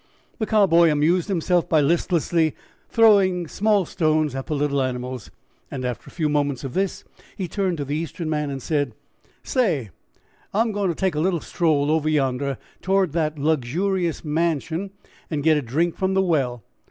The 0.39 0.47
Cowboy 0.47 0.89
amused 0.89 1.27
himself 1.27 1.69
by 1.69 1.79
listlessly 1.79 2.55
throwing 2.89 3.47
small 3.47 3.85
stones 3.85 4.33
at 4.33 4.47
the 4.47 4.55
little 4.55 4.81
animals. 4.81 5.29
After 5.71 6.07
a 6.09 6.11
few 6.11 6.27
moments 6.27 6.63
of 6.63 6.73
this 6.73 7.03
he 7.37 7.47
turned 7.47 7.77
to 7.77 7.85
the 7.85 7.95
Eastern 7.95 8.27
man 8.27 8.49
and 8.49 8.63
said: 8.63 8.95
"Say, 9.43 9.91
I 10.55 10.61
am 10.61 10.71
goin' 10.71 10.89
to 10.89 10.95
take 10.95 11.13
a 11.13 11.19
little 11.19 11.39
stroll 11.39 11.91
over 11.91 12.09
yonder 12.09 12.57
towards 12.81 13.13
that 13.13 13.37
luxurious 13.37 14.25
mansion 14.25 14.89
and 15.29 15.43
get 15.43 15.57
a 15.57 15.61
drink 15.61 15.95
from 15.95 16.15
the 16.15 16.23
well. 16.23 16.63